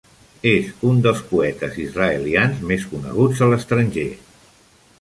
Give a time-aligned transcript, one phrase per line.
[0.51, 4.09] És un dels poetes israelians més coneguts a l'estranger.